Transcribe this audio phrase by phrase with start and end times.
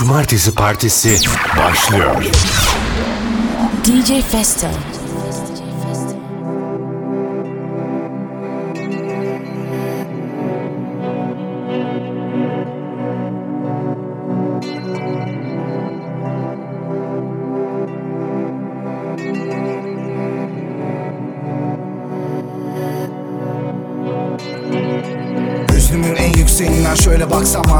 [0.00, 1.18] Cumartesi Partisi
[1.58, 2.24] başlıyor.
[3.84, 4.66] DJ Festo.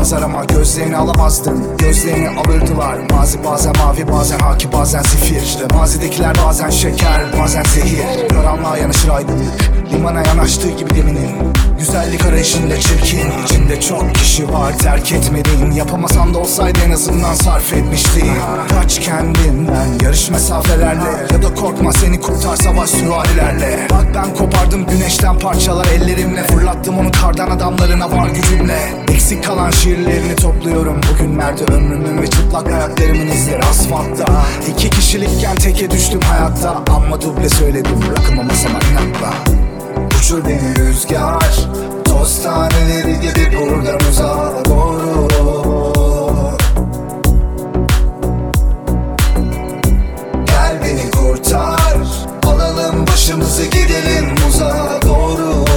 [0.00, 1.76] Manzarama Gözlerini alamazdım.
[1.78, 2.98] Gözlerini alırdılar.
[3.10, 5.42] Mazi bazen mavi bazen haki bazen zifir.
[5.42, 8.28] İşte Mazidekiler bazen şeker bazen zehir.
[8.28, 9.70] Karanlığa yanışır aydınlık.
[9.92, 11.30] Limana yanaştığı gibi deminin
[11.78, 13.32] Güzellik arayışında çirkin.
[13.44, 18.34] İçinde çok kişi var terk etmediğim Yapamasan da olsaydı en azından sarf etmiştim.
[18.70, 23.88] Kaç kendinden yarış mesafelerle Ya da korkma seni kurtar savaş süvarilerle.
[23.90, 30.36] Bak ben kopardım güneşten parçalar ellerimle Fırlattım onu kardan adamlarına var gücümle Eksik kalan şiirlerini
[30.36, 31.00] topluyorum.
[31.12, 34.24] Bugünlerde ömrümün ve çıplak ayaklarımın izleri asfaltta?
[34.68, 36.82] İki kişilikken teke düştüm hayatta.
[36.96, 39.34] Ama duble söyledim bırakımı masama inatla.
[40.18, 41.68] Uçur beni rüzgar
[42.04, 45.28] Toz taneleri gibi buradan uzağa doğru
[50.46, 51.98] Gel beni kurtar
[52.46, 55.69] Alalım başımızı gidelim uzağa doğru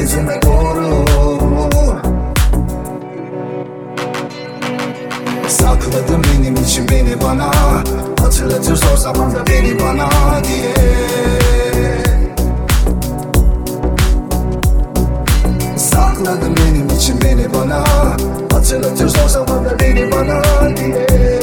[0.00, 1.04] yüzüme doğru.
[5.48, 7.50] Sakladım benim için beni bana.
[8.20, 10.08] Hatırlatır zor zamanda beni bana
[10.44, 10.74] diye.
[15.76, 17.84] Sakladım benim için beni bana.
[18.52, 20.42] Hatırlatır zor zamanda beni bana
[20.76, 21.39] diye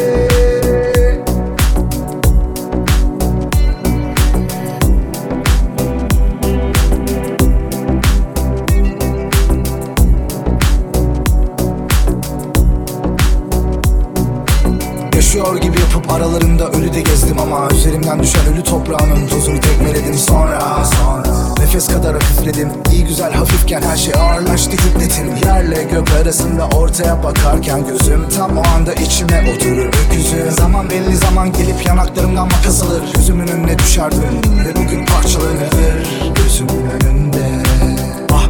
[18.69, 20.85] toprağının tozunu tekmeledim sonra.
[20.85, 21.23] Sonra.
[21.59, 27.87] Nefes kadar hafifledim İyi güzel hafifken her şey ağırlaştı hiddetin Yerle gök arasında ortaya bakarken
[27.87, 33.03] gözüm Tam o anda içime oturur öküzü Zaman belli zaman gelip yanaklarımdan makas alır.
[33.15, 35.69] Gözümün önüne düşer dün Ve bugün parçalanır.
[36.35, 37.26] Gözümün önünde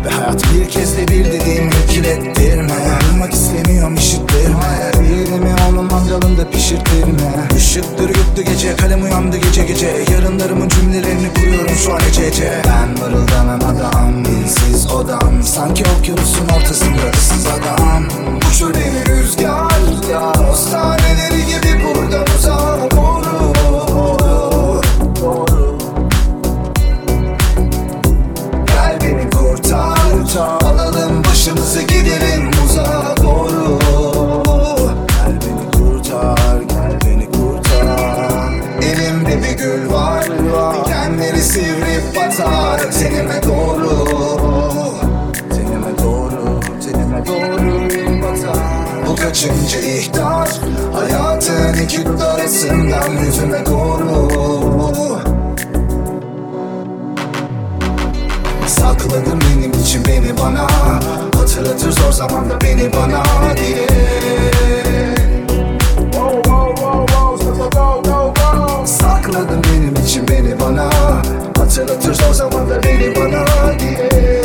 [0.08, 2.74] Be hayat bir kez de bir dediğim kirlettirme
[3.10, 4.92] Duymak istemiyorum işittirme.
[5.12, 9.88] Yerimi onun mangalında pişirttirme Işıktır yuttu gece kalem uyandı gece gece.
[10.12, 15.44] Yarınlarımın cümlelerini kuruyorum şu an ecece Ben mırıldanan adam dilsiz odam.
[15.44, 18.04] Sanki okyanusun ortasında ıssız adam.
[18.52, 19.78] Uçur beni rüzgar
[20.50, 22.97] Postaneleri gibi buradan uzağa
[49.48, 50.50] Kaçıncı ihtar
[50.94, 55.20] Hayatın iki arasından yüzüme doğru.
[58.68, 60.68] Sakladım benim için beni bana
[61.40, 63.24] Hatırlatır zor zamanda beni bana
[63.58, 63.88] diye.
[68.86, 70.90] Sakladım benim için beni bana
[71.58, 73.46] Hatırlatır zor zamanda beni bana
[73.80, 74.37] diye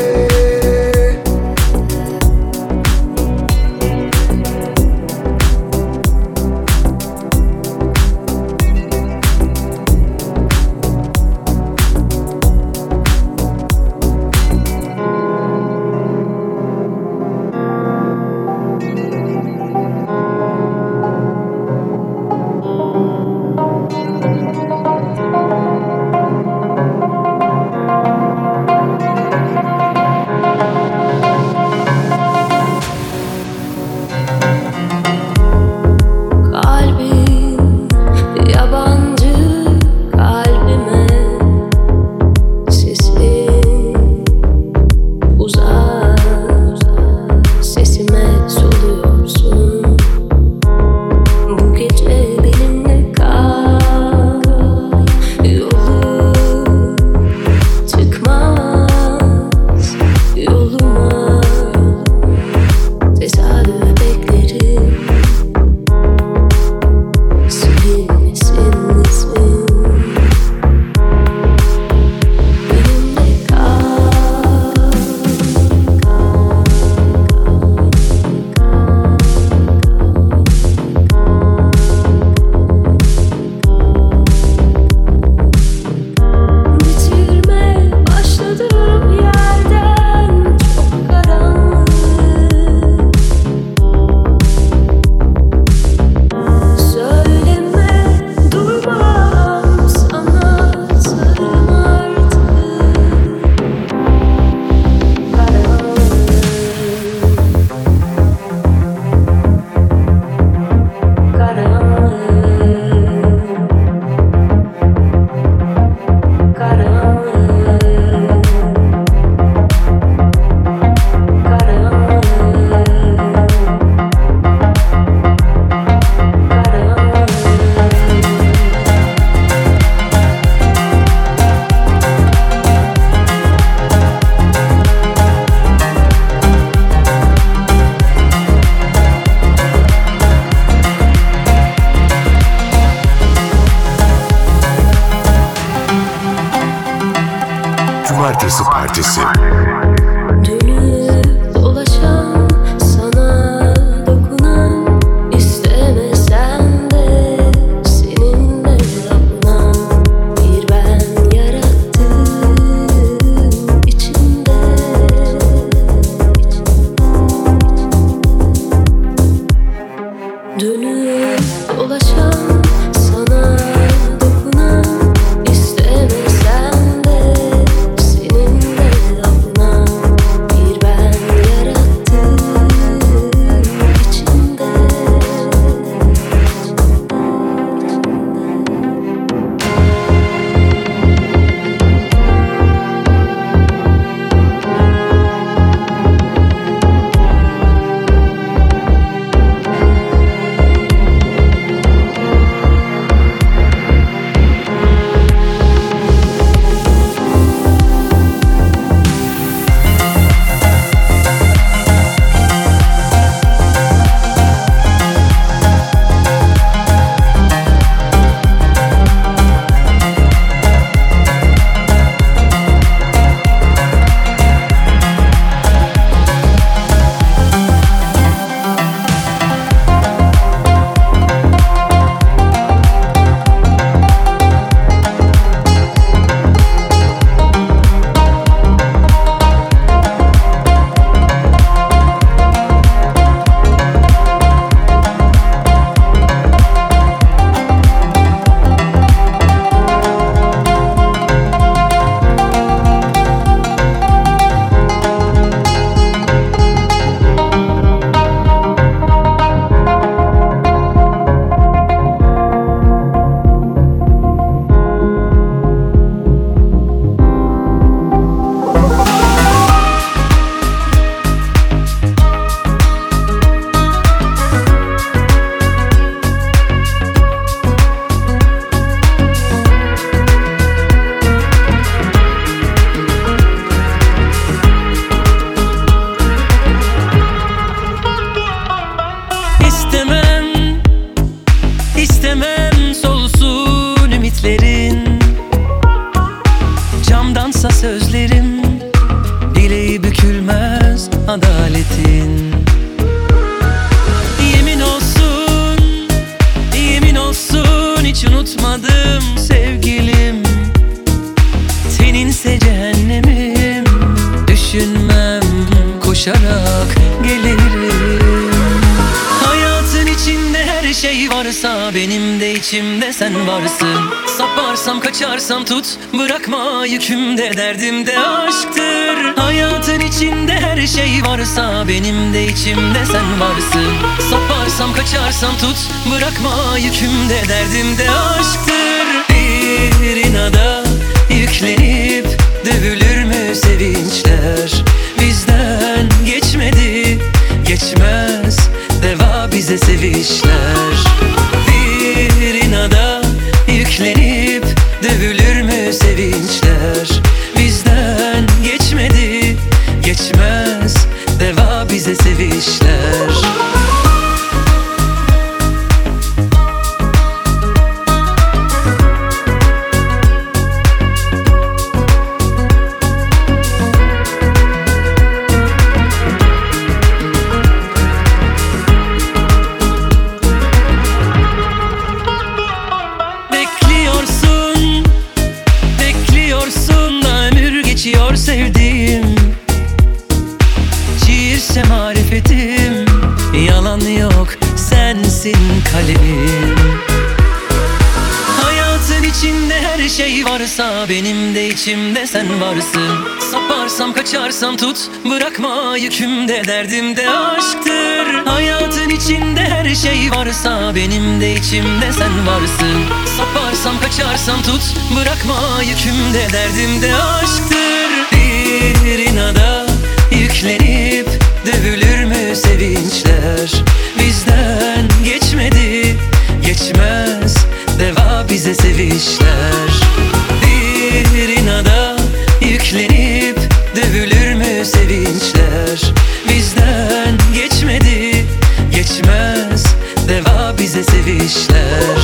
[441.92, 442.21] Yeah.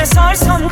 [0.00, 0.68] Yine sarsan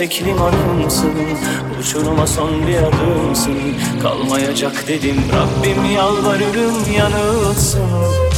[0.00, 1.12] tek limanımsın
[1.80, 3.58] Uçuruma son bir adımsın.
[4.02, 8.29] Kalmayacak dedim Rabbim yalvarırım yanılsın.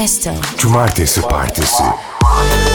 [0.00, 0.32] Manifesto.
[0.56, 2.69] Cumartesi Partisi.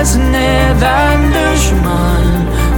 [0.00, 2.24] Herkes neden düşman?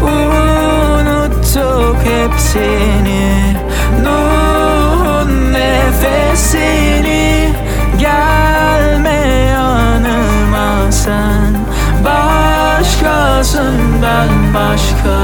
[0.02, 3.56] Unuttuk hepsini.
[4.02, 7.54] Nuh'un nefesini.
[7.98, 11.56] Gelme yanıma sen.
[12.04, 15.18] Başkasından başka.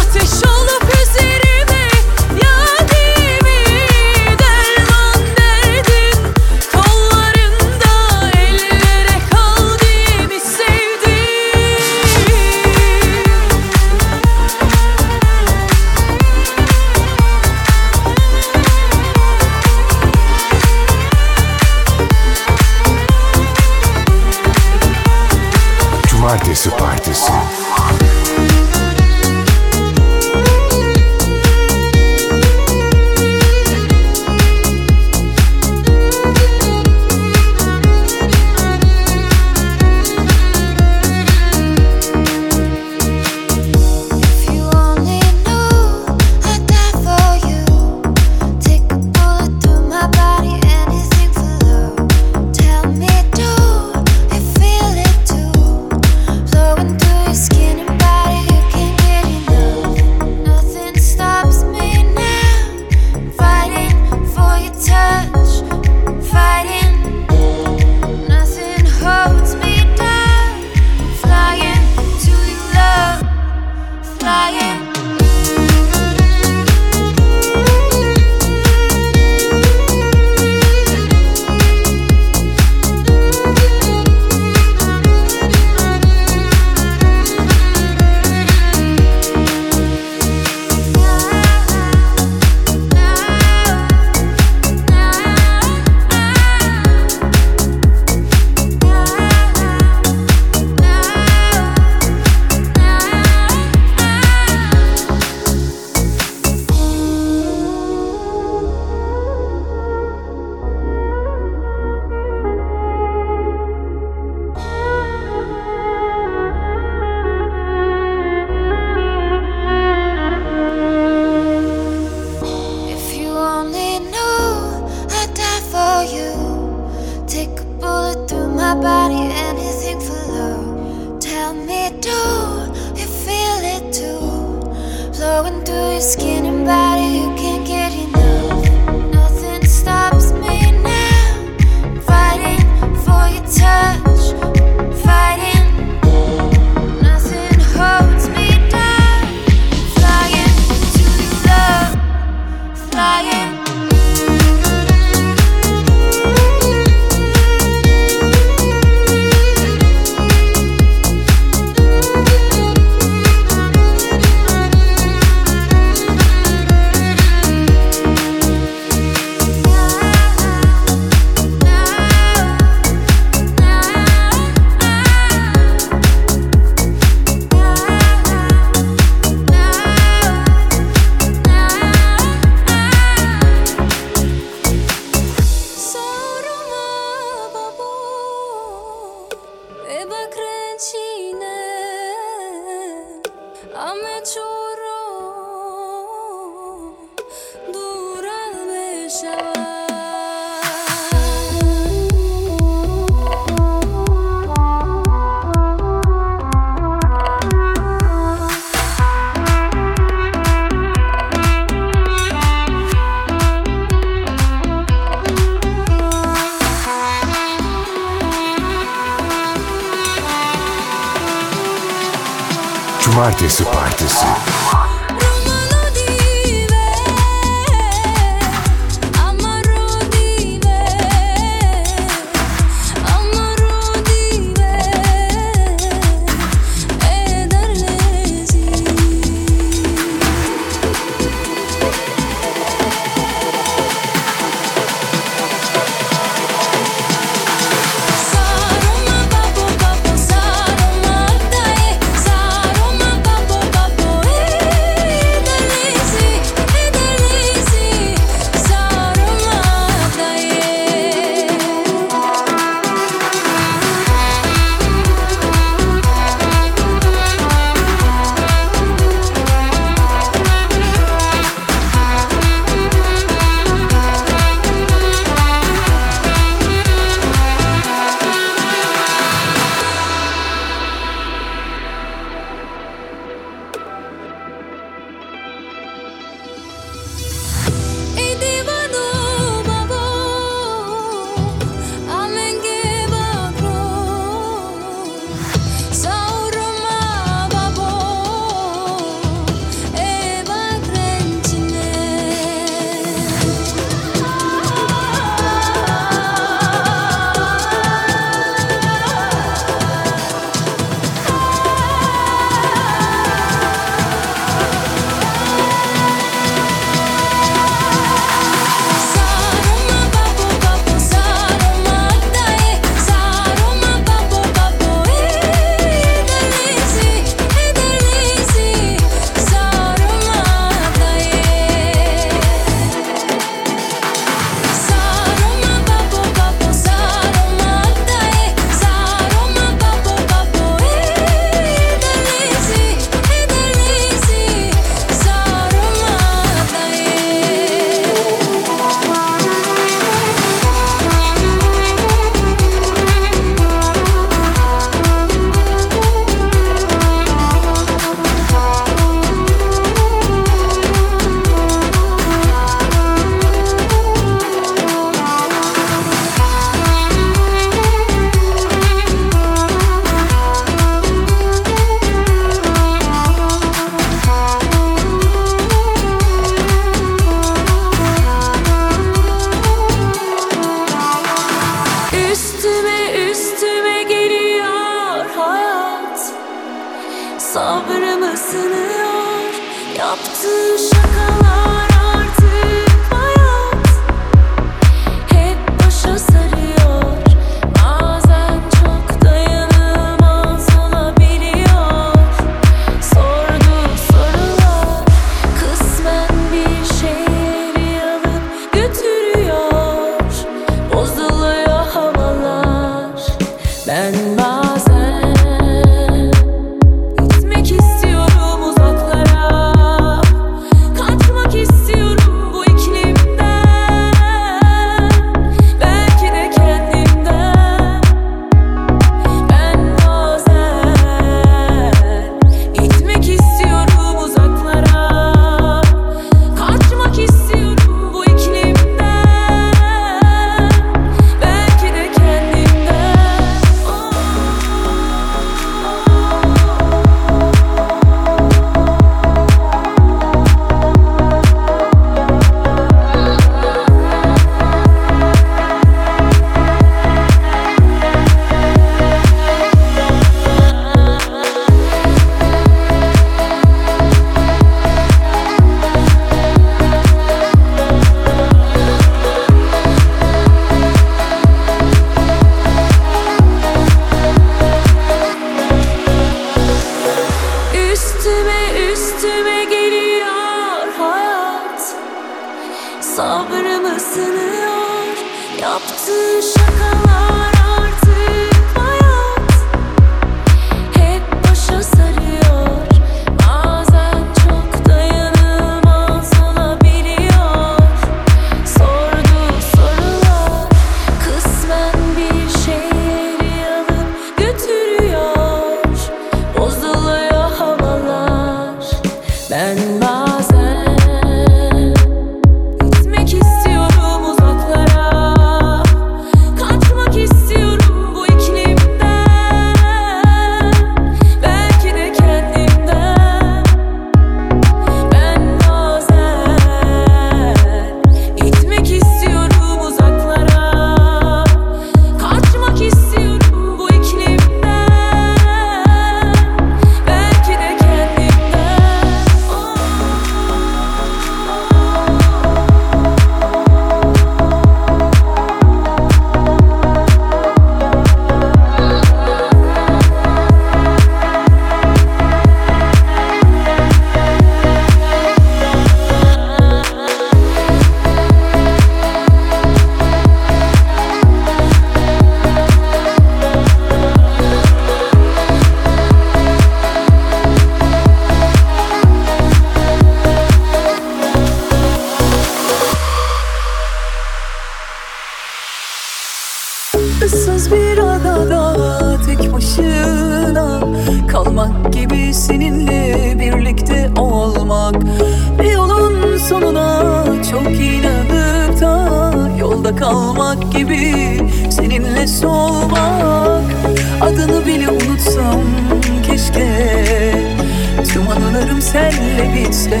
[598.92, 600.00] senle bizle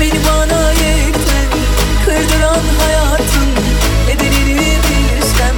[0.00, 1.50] Beni bana yıktın
[2.04, 3.50] kırdıran hayatın
[4.08, 5.56] Nedenini bilsem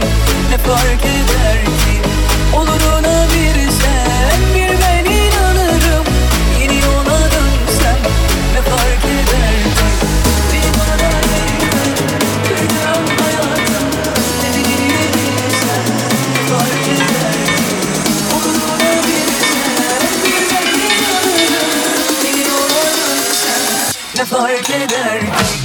[0.50, 1.29] ne fark eder?
[24.40, 25.59] fark eder ki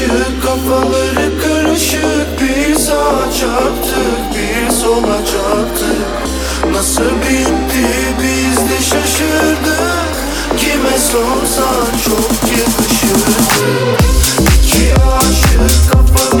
[0.00, 6.72] aşık Kafaları karışık Bir sağa çarptık bir sola çarptık.
[6.72, 7.86] Nasıl bitti
[8.22, 10.16] biz de şaşırdık.
[10.58, 13.36] Kime sorsan çok yakışırdı.
[14.56, 16.39] İki aşık kafaları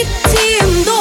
[0.00, 0.99] 一千多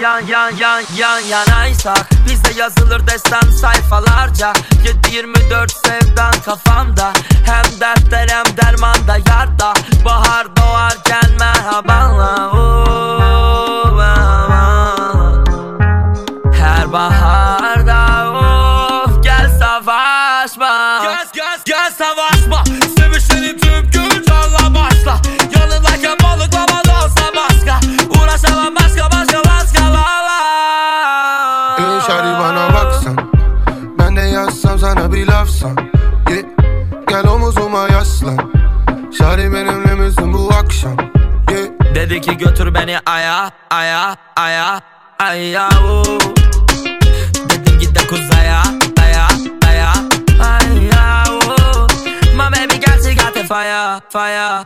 [0.00, 4.52] yan yan yan yan yan yan yanaysak Bizde yazılır destan sayfalarca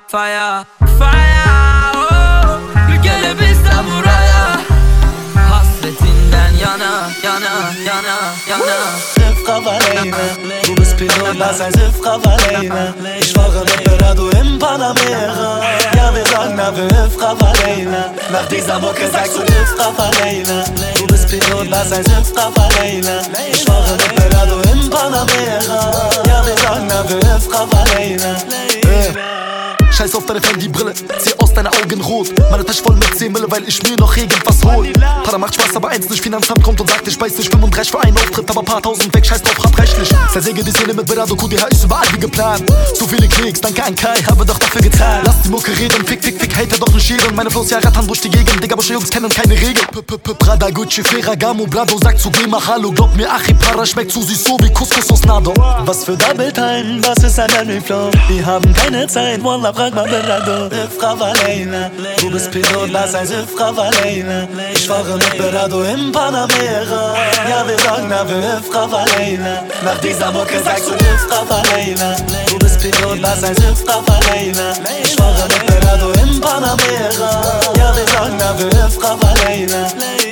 [0.06, 1.44] fire fire fire
[1.94, 2.58] oo.
[3.02, 4.58] Gelebilsem buraya.
[5.50, 7.54] Hasretinden yana yana
[7.86, 8.16] yana
[8.50, 8.76] yana.
[9.18, 10.16] Rifqa Valeyna
[10.64, 15.60] Du bist Pilot, lass ein Rifqa Valeyna Ich fahre mit Berado im Panamera.
[15.96, 20.64] Ja, wir sagen, na, wir Rifqa Valeyna Nach dieser Mucke sagst du Rifqa Valeyna
[20.96, 23.20] Du bist Pilot, lass ein Rifqa Valeyna
[23.50, 25.80] Ich fahre mit Berado im Panamera
[26.26, 28.36] Ja, wir sagen, na, wir Rifqa Valeyna
[29.98, 32.28] Scheiß auf deine Fendi-Brille, zieh deine Augen rot.
[32.52, 34.92] Meine Tasche voll mit 10 Mille, weil ich mir noch irgendwas hol.
[35.24, 38.00] Para macht Spaß, aber eins nicht, Finanzamt kommt und sagt, ich weiß nicht, 35 für
[38.00, 40.08] einen Auftritt, aber paar tausend weg, scheiß drauf, hab rechtlich.
[40.32, 42.62] Zersäge die Szene mit Berado QDH, ist überall wie geplant.
[42.94, 45.22] So viele Klicks, danke an Kai, habe doch dafür getan.
[45.24, 47.34] Lass die Mucke reden, fick, fick, fick, Hater doch nicht scheren.
[47.34, 49.86] Meine Flows ja rattern durch die Gegend, Digga, Busche Jungs kennen keine Regeln.
[50.38, 54.56] Prada, Gucci, Ferragamo, Blado, sag zu Gema, Hallo, glaub mir, Achipara schmeckt zu süß, so
[54.62, 55.52] wie Couscous aus Nado.
[55.84, 58.10] Was für Double Time, was ist ein Henry Flow?
[58.28, 61.90] Wir haben keine Zeit, Wallah, frag mal Berado Rifqa Valeyna Leyla.
[62.20, 64.46] Du bist Pilot, lass ein Sifra Leyla.
[64.74, 67.14] Ich fahre mit Berado im Panamera.
[67.48, 69.64] Ja, wir sagen, na, wir Hüfra Leyla.
[69.84, 72.16] Nach dieser Mucke sagst du Hüfra Leyla.
[72.48, 74.72] Du bist Pilot, lass ein Sifra Leyla.
[75.02, 77.30] Ich fahre mit Berado im Panamera.
[77.76, 79.16] Ja, wir sagen, na, wir Hüfra
[79.46, 80.27] Leyla.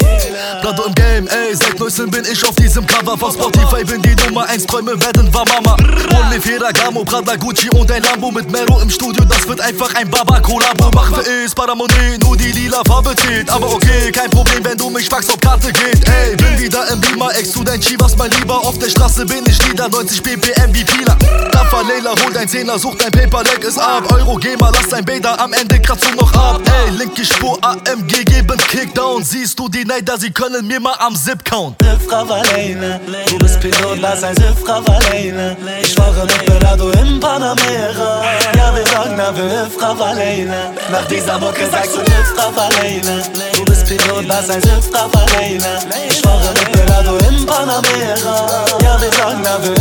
[0.66, 4.16] Blado im Game, ey, seit 19 bin ich auf diesem Cover von Spotify, bin die
[4.26, 5.76] Nummer 1, Träume werden war Mama.
[6.12, 9.94] Hol mir Ferragamo, Prada, Gucci und ein Lambo mit Mero im Studio, das wird einfach
[9.94, 10.90] ein Baba-Kollabo.
[10.90, 13.48] Machen wir es, Paramonet, nur die lila Farbe zählt.
[13.48, 16.08] Aber okay, kein Problem, wenn du mich fragst, ob Karte geht.
[16.08, 18.58] Ey, bin wieder im Beamer, ex du dein Chivas, mein Lieber.
[18.58, 21.16] Auf der Straße bin ich wieder, 90 BPM wie Pila.
[21.52, 24.12] Daffer Leila, hol dein Zehner, such dein Paper, leg es ab.
[24.12, 26.60] Euro, mal, lass dein Bäder, am Ende kratzt du noch ab.
[26.64, 29.22] Ey, linke Spur, AMG, geben Kickdown.
[29.22, 31.76] Siehst du die Neider, sie können mir mal am Zip count.
[31.82, 33.00] Sifra Leyla.
[33.28, 34.80] Du bist Pilot, lass ein Sifra
[35.10, 35.56] Leyla.
[35.82, 38.22] Ich fahre mit Berado im Panamera.
[38.56, 40.72] Ja, wir sagen, na, wir Leyla.
[40.90, 43.22] Nach dieser Mucke sagst du Hüfra Leyla.
[43.54, 45.78] Du bist Pilot, lass ein Sifra Leyla.
[46.08, 48.64] Ich fahre mit Berado im Panamera.
[48.82, 49.74] Ja, wir sagen, na, wir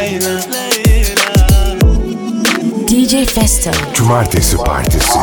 [0.00, 0.40] Leyla.
[2.86, 3.70] DJ Festo.
[3.96, 5.18] Cumartesi Partisi.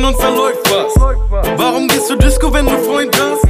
[0.00, 1.58] zwischen uns da läuft was.
[1.58, 3.44] Warum gehst du Disco, wenn du Freund hast?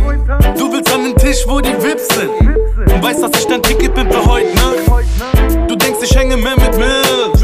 [0.59, 2.31] Du willst an den Tisch, wo die Vips sind.
[2.31, 5.69] Und weißt, dass ich dein Ticket bin für heute Nacht.
[5.69, 7.43] Du denkst, ich hänge mehr mit Mills.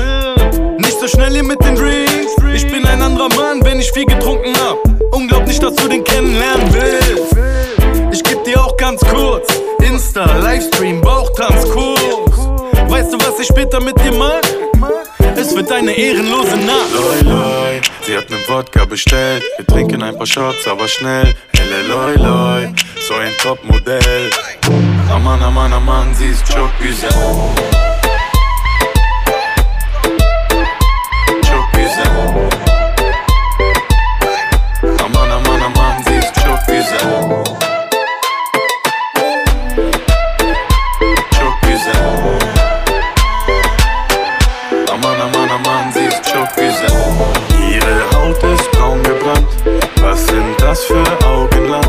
[0.79, 2.37] Nicht so schnell hier mit den Drinks.
[2.55, 4.79] Ich bin ein anderer Mann, wenn ich viel getrunken hab.
[5.15, 7.37] Unglaublich, dass du den kennenlernen willst.
[8.13, 9.49] Ich geb dir auch ganz kurz.
[9.81, 12.26] Insta, Livestream, Bauchtanz, Kurs.
[12.89, 14.41] Weißt du, was ich später mit dir mach?
[15.37, 16.93] Es wird eine ehrenlose Nacht.
[16.95, 19.43] Loi, loi, sie hat nen Wodka bestellt.
[19.57, 21.35] Wir trinken ein paar Shots, aber schnell.
[21.53, 22.75] Elle, loi, loi,
[23.07, 24.31] so ein Topmodell.
[25.13, 27.11] Aman, aman, aman, sie ist çok güzel.
[31.43, 32.11] Çok güzel.
[35.05, 36.47] Aman, aman, aman, sie ist çok.
[50.77, 51.89] Was für Augenland?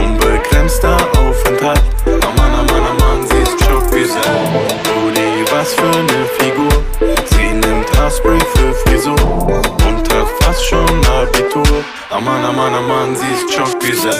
[0.00, 1.82] Unbegrenzter Aufenthalt.
[2.06, 3.58] Aman aman aman, sie ist
[3.90, 4.22] güzel.
[5.04, 6.70] Uli, was für ne Figur.
[7.24, 9.16] Sie nimmt Haarspray für Frisur
[9.88, 11.82] und hat fast schon Abitur.
[12.10, 14.14] Aman aman aman, sie ist güzel.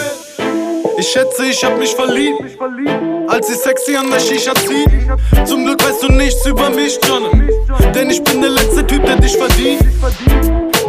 [0.99, 2.59] Ich schätze, ich hab mich verliebt,
[3.29, 5.47] als sie sexy an der Shisha zieht.
[5.47, 7.49] Zum Glück weißt du nichts über mich, John.
[7.95, 9.81] Denn ich bin der letzte Typ, der dich verdient.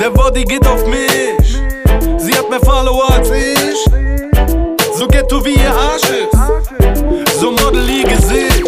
[0.01, 1.62] Der Body geht auf mich.
[2.23, 3.85] Sie hat mehr Follower als ich.
[4.95, 7.37] So ghetto wie ihr Arsch ist.
[7.37, 8.63] So modelig Gesicht.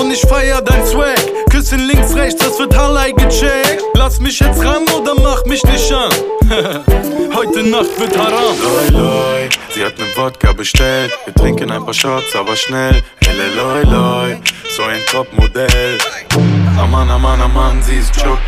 [0.00, 1.20] Und ich feier dein Swag.
[1.50, 3.84] Küsschen links, rechts, das wird Hallei gecheckt.
[3.94, 6.10] Lass mich jetzt ran oder mach mich nicht an.
[7.36, 8.56] Heute Nacht wird Haram.
[8.60, 11.12] Loi, loi, sie hat nen Wodka bestellt.
[11.24, 13.04] Wir trinken ein paar Shots, aber schnell.
[13.20, 14.40] Elle, loi, loi,
[14.76, 15.98] so ein Topmodell.
[16.76, 18.38] Aman, aman, aman, sie ist çok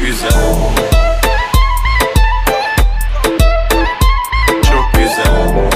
[5.25, 5.74] güzel.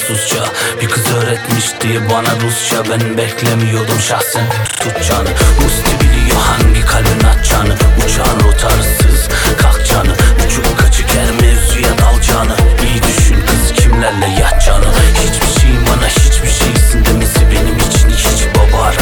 [0.00, 0.44] Bazen tutar susça
[0.80, 2.82] Bir kız öğretmişti bana Rusça.
[2.90, 4.44] Ben beklemiyordum şahsen
[4.80, 5.28] tutacağını.
[5.62, 7.74] Musti biliyor hangi kalbin atacağını
[8.04, 9.28] Uçağın rotarsız
[9.58, 10.12] kalkacağını
[10.46, 12.56] Uçup kaçık her mevzuya dalacağını.
[12.82, 14.86] İyi düşün kız kimlerle yatacağını.
[15.14, 19.00] Hiçbir şeyin bana hiçbir şeysin demesi benim için hiç baba ara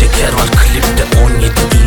[0.00, 1.79] Teker var klipte 17 inç 17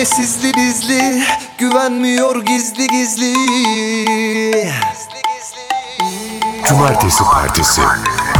[0.00, 1.22] bile sizli bizli
[1.58, 3.34] Güvenmiyor gizli gizli.
[6.68, 7.80] Cumartesi Partisi.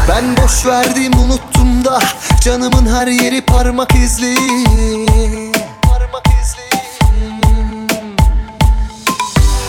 [0.08, 2.00] Ben boş verdim unuttum da
[2.40, 4.34] Canımın her yeri parmak izli.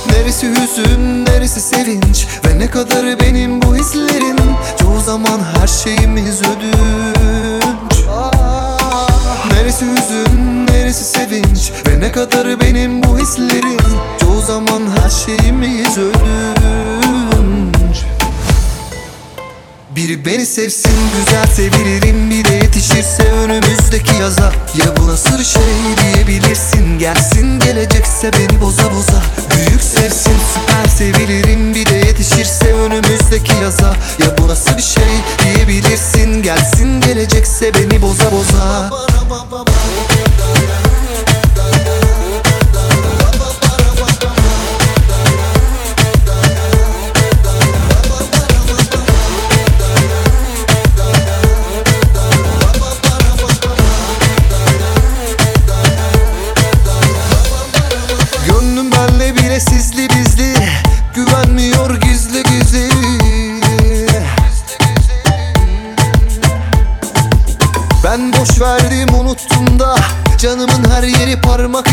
[0.09, 4.39] Neresi hüzün, neresi sevinç Ve ne kadar benim bu hislerin
[4.79, 7.60] Çoğu zaman her şeyimiz ödünç
[9.61, 11.71] Neresi hüzün, neresi sevinç?
[11.87, 13.79] Ve ne kadar benim bu hislerin
[14.19, 17.30] Çoğu zaman her şeyimiz ödünç
[19.95, 24.51] biri beni sevsin güzel sevilirim Bir de yetişirse önümüzdeki yaza.
[24.77, 25.63] Ya bu nasıl şey
[26.03, 29.21] diyebilirsin Gelsin gelecekse beni boza boza.
[29.55, 33.95] Büyük sevsin süper sevilirim Bir de yetişirse önümüzdeki yaza.
[34.19, 35.13] Ya bu nasıl bir şey
[35.43, 38.91] diyebilirsin Gelsin gelecekse beni boza boza
[71.61, 71.90] parmak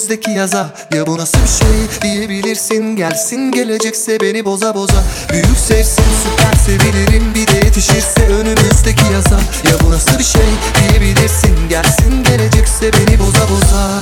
[0.00, 2.96] önümüzdeki yaza Ya bu nasıl bir şey diyebilirsin?
[2.96, 5.02] Gelsin gelecekse beni boza boza.
[5.32, 9.40] Büyük sevsin süper sevilirim Bir de yetişirse önümüzdeki yaza.
[9.70, 10.42] Ya bu nasıl bir şey
[10.80, 11.68] diyebilirsin?
[11.68, 14.00] Gelsin gelecekse beni boza boza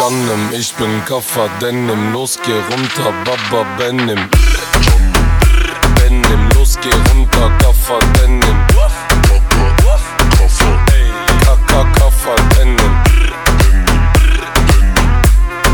[0.00, 2.12] Canım ich bin Kaffer Denim.
[2.14, 4.30] Los geh runter Baba Benim.
[5.96, 8.56] Benim Los geh runter Kaffer Denim.
[11.44, 12.92] Kaka Kaffer Denim.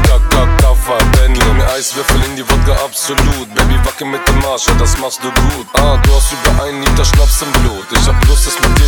[0.09, 1.61] Kaka Kaffer Denim.
[1.77, 3.55] Eiswürfel in die Wodka absolut.
[3.55, 5.66] Baby wacke mit dem Arsch, ja das machst du gut.
[5.74, 7.86] Ah, du hast über einen Liter Schnaps im Blut.
[7.93, 8.85] Ich hab Lust es mit dir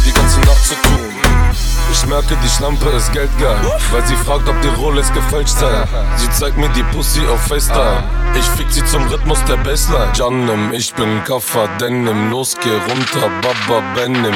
[2.18, 3.56] merke, die Schlampe ist geldgeil,
[3.92, 5.84] weil sie fragt, ob die Rolex gefälscht sei.
[6.16, 8.02] Sie zeigt mir die Pussy auf FaceTime.
[8.36, 10.12] Ich fick sie zum Rhythmus der Bassline.
[10.14, 14.34] Janem, ich bin Kaffer, Denim, los geh runter, Baba Benim.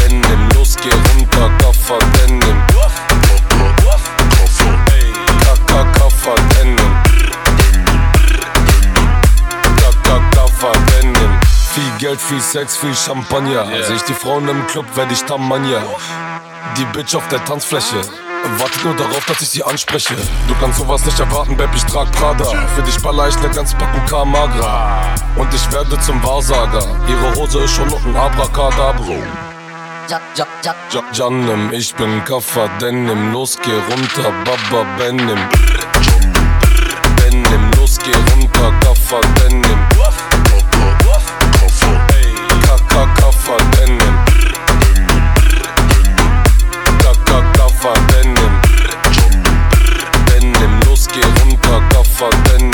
[0.00, 2.71] Denim, los geh runter, Kaffer, Denim.
[12.02, 13.64] Geld, viel Sex, viel Champagner.
[13.86, 15.84] Seh ich die Frauen im Club, werd ich Tamanja.
[16.76, 18.02] Die Bitch auf der Tanzfläche.
[18.58, 20.16] Wartet nur darauf, dass ich sie anspreche.
[20.48, 22.44] Du kannst sowas nicht erwarten, Babe, ich trag Prada.
[22.74, 25.14] Für dich baller ich ne ganze Packung Kamagra.
[25.36, 26.84] Und ich werde zum Wahrsager.
[27.06, 29.22] Ihre Hose ist schon noch ein Abracadabro.
[30.08, 30.20] Ja,
[31.12, 35.38] Janem, ich bin Kaffer, Denim, los geh runter, Baba Benim.
[37.14, 39.91] Benim, los geh runter, Kaffer, Denim.
[43.52, 44.16] Kaffer, Denim.
[47.52, 48.52] Kaffer, Denim.
[50.86, 52.71] Los geh runter, Kaffer, Denim.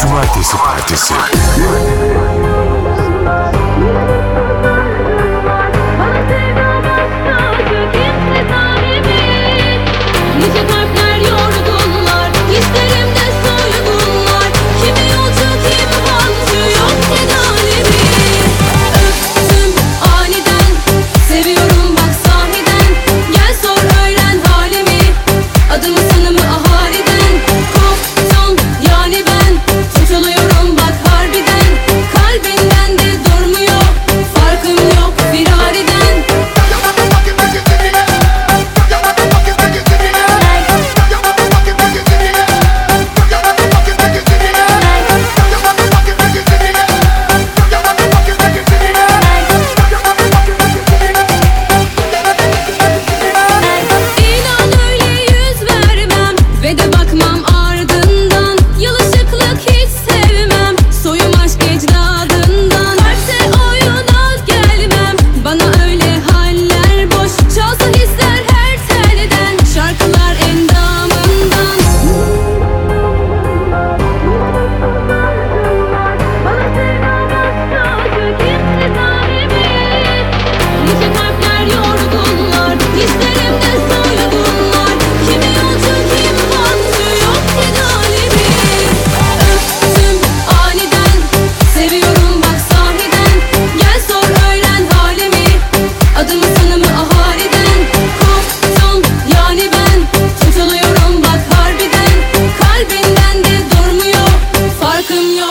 [0.00, 1.14] Cumartesi Partisi.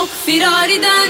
[0.07, 1.09] Yok firariden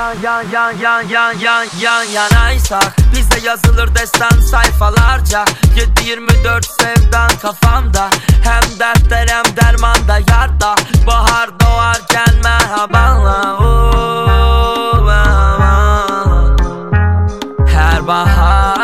[0.00, 5.44] yan yan yan yan yan yan yan yanaysak Bizde yazılır destan sayfalarca.
[6.04, 8.10] 7-24 sevdan kafamda
[8.44, 10.74] Hem dertler hem dermanda yarda.
[11.06, 16.56] Bahar doğarken merhabanla Ooh, oh, oh, oh,
[17.68, 18.79] Her bahar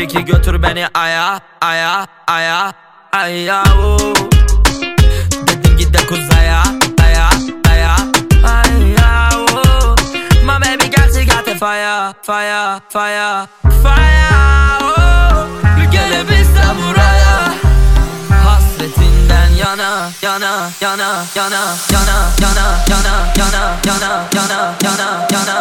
[0.00, 2.72] dedi götür beni aya aya aya
[3.12, 4.14] aya uh.
[5.46, 6.62] Dedim git de kuzaya
[7.04, 7.28] aya
[7.70, 7.94] aya
[8.44, 9.96] aya uh.
[10.44, 13.46] My baby girl she got the fire fire fire
[13.82, 15.48] fire oh.
[15.92, 16.28] Gelip
[16.78, 17.52] buraya
[18.44, 21.60] Hasretinden yana yana yana yana
[21.92, 25.56] yana yana yana yana yana yana yana yana yana yana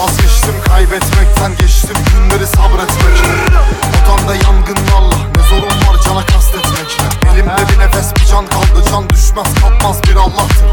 [0.00, 1.96] Vazgeçtim kaybetmekten geçtim.
[2.12, 3.34] Günleri sabretmekle
[4.04, 9.54] Odamda yangınlarla ne zorun var cana kastetmekle Elimde bir nefes bir can kaldı can düşmez
[9.60, 10.66] kalkmaz bir Allah'tır.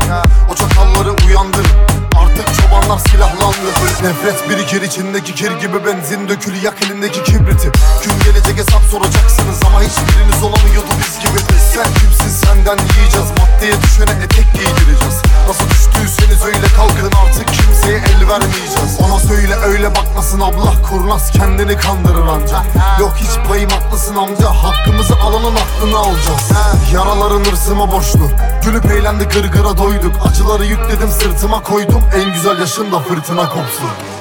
[0.52, 1.78] O çakalları uyandırın
[2.22, 3.70] artık çobanlar silahlandı
[4.04, 7.72] Nefret birikir içindeki kir gibi benzin dökülü yak elindeki kibriti.
[8.04, 11.40] Gün gelecek hesap soracaksınız ama hiçbiriniz olamıyordu biz gibi.
[11.74, 15.22] Sen kimsin senden yiyeceğiz maddeye düşene etek giydireceğiz.
[15.48, 18.98] Nasıl düştüyseniz öyle kalkın artık kimseye el vermeyeceğiz.
[19.00, 22.64] Ona söyle öyle bakmasın abla kurnaz kendini kandırır anca
[23.00, 26.52] Yok hiç payım haklısın amca hakkımızı alanın aklını alacağız.
[26.94, 28.30] Yaraların hırsıma borçlu.
[28.66, 30.16] Gülüp eğlendi gırgıra doyduk.
[30.26, 32.04] Acıları yükledim sırtıma koydum.
[32.16, 34.17] En güzel yaşında fırtına kopsun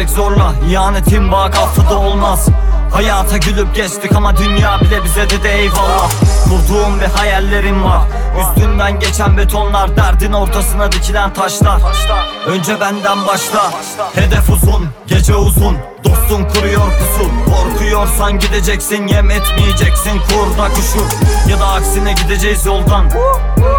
[0.00, 0.54] Geçecek zorla.
[0.70, 2.48] İhanetin bak affı da olmaz.
[2.92, 6.10] Hayata gülüp geçtik ama dünya bile bize dedi eyvallah.
[6.44, 8.02] Kurduğum bir hayallerim var
[8.38, 11.80] Üstünden geçen betonlar Derdin ortasına dikilen taşlar.
[12.46, 13.70] Önce benden başla.
[14.14, 15.76] Hedef uzun, gece uzun.
[16.04, 21.06] Dostun kuruyor pusu Korkuyorsan gideceksin Yem etmeyeceksin kurda kuşu.
[21.50, 23.10] Ya da aksine gideceğiz yoldan.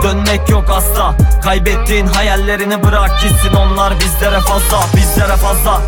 [0.03, 1.15] Dönmek yok asla.
[1.43, 3.55] Kaybettiğin hayallerini bırak gitsin.
[3.55, 5.81] Onlar bizlere fazla Bizlere fazla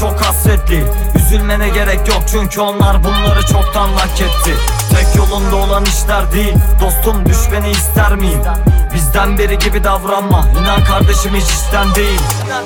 [0.00, 0.84] çok hasretli.
[1.14, 4.54] Üzülmene gerek yok çünkü onlar bunları çoktan hak etti.
[4.90, 8.42] Tek yolunda olan işler değil Dostum düşmeni ister miyim?
[8.94, 12.20] Bizden biri gibi davranma İnan kardeşim hiç işten değil.
[12.44, 12.62] Dünya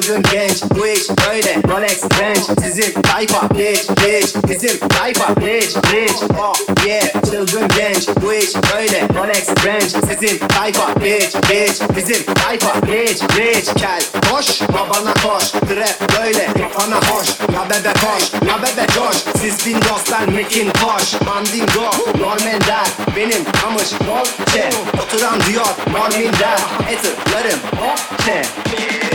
[0.00, 0.62] çılgın genç.
[0.62, 7.22] Bu iş böyle Rolex Range Sizin tayfa rich rich Bizim tayfa rich rich Oh yeah
[7.30, 8.08] çılgın genç.
[8.22, 14.60] Bu iş böyle Rolex Range Sizin tayfa rich rich Bizim tayfa rich rich Kel koş
[14.68, 15.44] babana koş.
[15.50, 19.16] Trap böyle kafana hoş Ya bebe koş ya bebe coş.
[19.40, 24.70] Siz bin dostlar Macintosh Mandingo Norman der Benim kamış Dolce.
[25.02, 26.58] Oturan diyor Normin der
[26.92, 28.42] Etherlarım Dolce
[28.78, 29.07] Yeah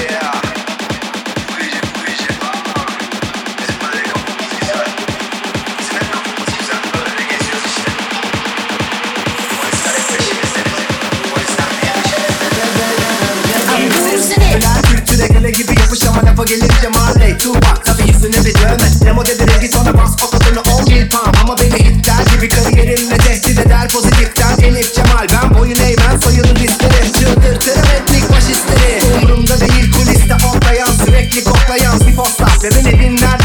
[15.14, 19.06] Kültüre göre gibi yapış ama lafa gelince Marley Tupac tabi yüzüne bir dövme.
[19.06, 23.60] Demo dedi rengi sonra bas otodunu 10 bin pound Ama beni iptal gibi kariyerimle tehdit
[23.60, 29.16] eder pozitiften Elif Cemal ben boyun eğmem soyunun listleri Çıldırtırım etnik faşistleri.
[29.16, 31.98] Umurumda değil kuliste otlayan sürekli koklayan.
[31.98, 33.44] Sifoslar Ve beni dinler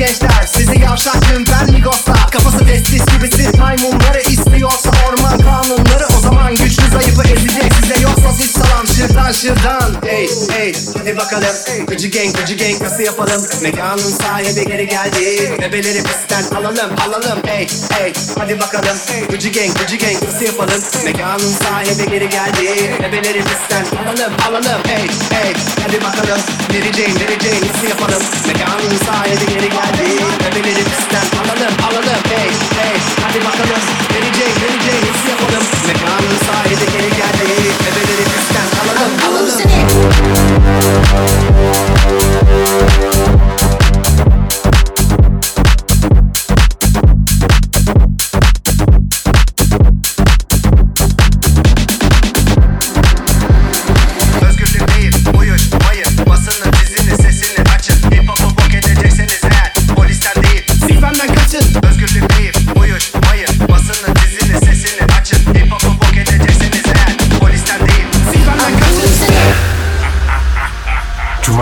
[0.00, 0.46] gençler.
[0.56, 6.06] Sizi yavşak lümpen migoslar Kafası testis gibi siz maymunları istiyorsa orman kanunları.
[6.18, 7.49] O zaman güçlü zayıfı ezecek
[8.32, 9.94] siz salam şırdan şırdan.
[10.06, 11.54] Hey hey hadi bakalım.
[11.86, 13.42] Gıcı gang gıcı gang nasıl yapalım?
[13.62, 15.52] Mekanın sahibi geri geldi.
[15.60, 17.38] Bebeleri pistten alalım alalım.
[17.46, 18.96] Hey hey hadi bakalım.
[19.30, 20.82] Gıcı gang gıcı gang nasıl yapalım?
[21.04, 22.96] Mekanın sahibi geri geldi.
[23.02, 24.82] Bebeleri pistten alalım alalım.
[24.86, 25.52] Hey hey
[25.82, 26.40] hadi bakalım.
[26.70, 28.22] Mary Jane nasıl yapalım?
[28.46, 30.06] Mekanın sahibi geri geldi.
[30.44, 32.22] Bebeleri pistten alalım alalım.
[32.32, 33.82] Hey hey hadi bakalım.
[34.12, 35.64] Mary Jane nasıl yapalım?
[35.86, 37.09] Mekanın sahibi geri
[40.80, 41.89] alalım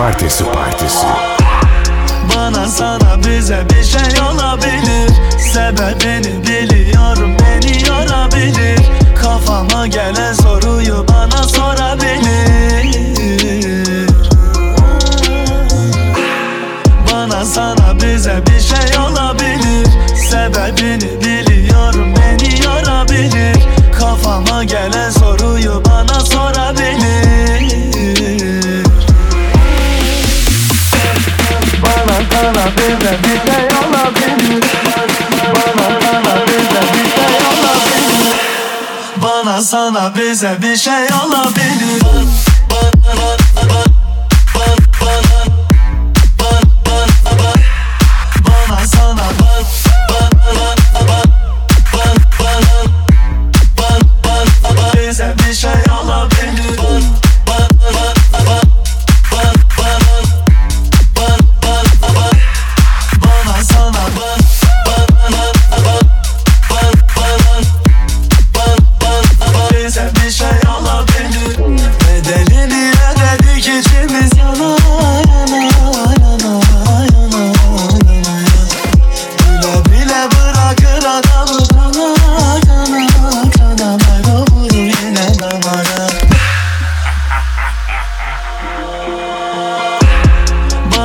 [0.09, 1.05] Cumartesi Partisi.
[2.35, 5.09] Bana sana bize bir şey olabilir.
[5.53, 8.79] Sebebini biliyorum beni yorabilir.
[9.21, 12.89] Kafama gelen soruyu bana sorabilir.
[17.11, 19.87] Bana sana bize bir şey olabilir.
[20.29, 23.57] Sebebini biliyorum beni yorabilir.
[23.99, 25.83] Kafama gelen soruyu
[39.61, 40.93] sana bize bir şey
[41.25, 42.08] olabilir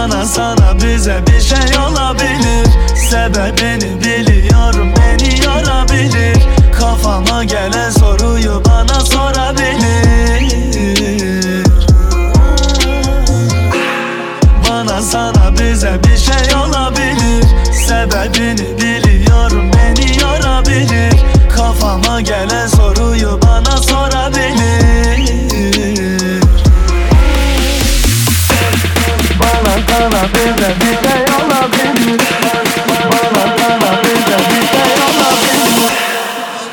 [0.05, 2.67] Bana sana bize bir şey olabilir.
[3.11, 6.37] Sebebini biliyorum beni yorabilir.
[6.79, 10.45] Kafama gelen soruyu bana sorabilir.
[14.71, 17.45] Bana sana bize bir şey olabilir.
[17.87, 21.15] Sebebini biliyorum beni yorabilir.
[21.57, 24.04] Kafama gelen soruyu bana sorabilir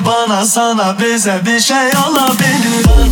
[0.06, 3.11] Bana sana bize bir şey olabilir